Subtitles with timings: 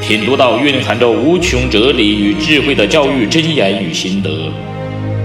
[0.00, 4.50] 品读到蕴含着无穷哲理与智慧的教育箴言与心得，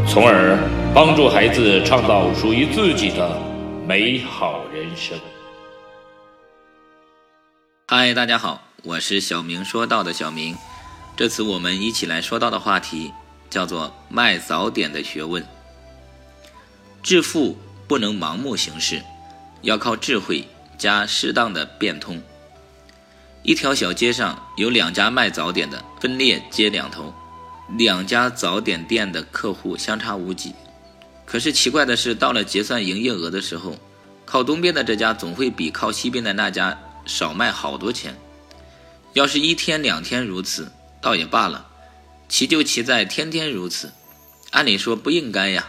[0.08, 0.60] 从而
[0.94, 3.42] 帮助孩子创造属于自己的
[3.88, 5.18] 美好人生。
[7.88, 10.56] 嗨，大家好，我是小明说道的小明。
[11.16, 13.12] 这次我们一起来说到的话题
[13.50, 15.44] 叫做卖早点的学问。
[17.02, 17.58] 致富
[17.88, 19.02] 不能盲目行事，
[19.62, 20.44] 要靠智慧
[20.78, 22.22] 加适当的变通。
[23.46, 27.14] 一条小街上有两家卖早点的，分列街两头，
[27.78, 30.52] 两家早点店的客户相差无几。
[31.28, 33.78] 可是奇怪的是，到了结算营业额的时候，
[34.26, 38.18] 靠东边的这家总会比靠西边的那家少卖好多钱。
[39.14, 41.68] 要是一天两天如此，倒也罢了，
[42.28, 43.92] 奇就奇在天天如此。
[44.50, 45.68] 按理说不应该呀，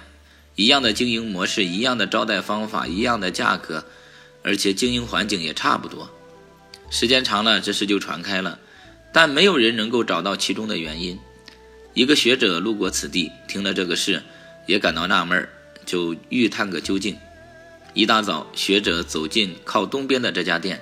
[0.54, 3.84] 一样的经营模式，一样的招待方法，一样的价格，
[4.42, 6.10] 而且经营环境也差不多。
[6.90, 8.58] 时间长了，这事就传开了，
[9.12, 11.18] 但没有人能够找到其中的原因。
[11.94, 14.22] 一个学者路过此地，听了这个事，
[14.66, 15.48] 也感到纳闷，
[15.84, 17.16] 就欲探个究竟。
[17.94, 20.80] 一大早，学者走进靠东边的这家店，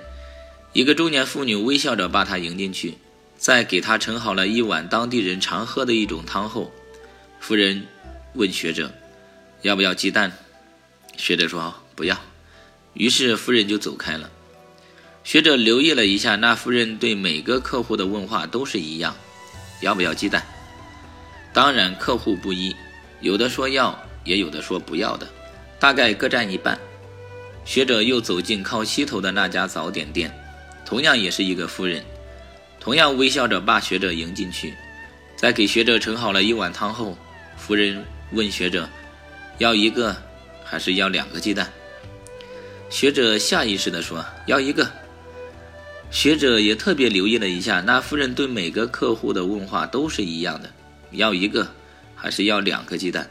[0.73, 2.95] 一个中年妇女微笑着把他迎进去，
[3.37, 6.73] 在给他盛好了一碗当地人常喝的一种汤后，
[7.39, 7.85] 夫人
[8.33, 8.93] 问学者
[9.63, 10.31] ：“要不要鸡蛋？”
[11.15, 12.21] 学者说：“不要。”
[12.93, 14.29] 于是夫人就走开了。
[15.25, 19.17] 学者留意了一下，那夫人对每个客户的问话都是一样
[19.81, 20.45] ：“要不要鸡蛋？”
[21.51, 22.75] 当然，客户不一，
[23.21, 25.27] 有的说要，也有的说不要的，
[25.79, 26.79] 大概各占一半。
[27.65, 30.31] 学者又走进靠西头的那家早点店，
[30.85, 32.05] 同样也是一个夫人，
[32.79, 34.75] 同样微笑着把学者迎进去，
[35.35, 37.17] 在给学者盛好了一碗汤后，
[37.57, 38.87] 夫人问学者
[39.57, 40.15] ：“要一个，
[40.63, 41.67] 还是要两个鸡蛋？”
[42.91, 44.87] 学者下意识地说：“要一个。”
[46.11, 50.73] 学者也特别留意了一下，那夫人对每个客户的问话都是一样的：
[51.11, 51.73] 要一个，
[52.15, 53.29] 还是要两个鸡蛋？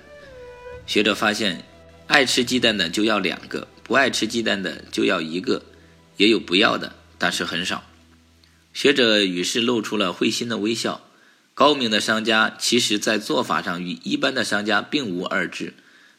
[0.87, 1.65] 学者发现，
[2.07, 5.63] 爱吃鸡蛋的就要两个，不爱吃鸡蛋的就要一个，
[6.19, 7.85] 也有不要的，但是很少。
[8.75, 11.01] 学者于是露出了会心的微笑。
[11.55, 15.73] 高明的商家其实在做法上与一般的商家并无二致，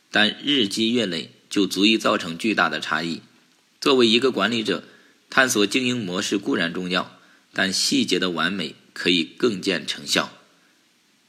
[0.10, 3.22] 但日积月累就足以造成巨大的差异。
[3.80, 4.84] 作为一个管理者。
[5.30, 7.20] 探索经营模式固然重要，
[7.54, 10.32] 但细节的完美可以更见成效。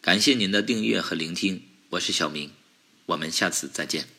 [0.00, 2.50] 感谢您的订阅和聆听，我是小明，
[3.06, 4.15] 我们下次再见。